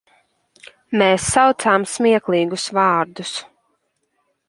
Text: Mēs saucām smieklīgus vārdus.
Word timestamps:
Mēs 1.01 1.27
saucām 1.35 1.87
smieklīgus 1.99 2.69
vārdus. 2.79 3.39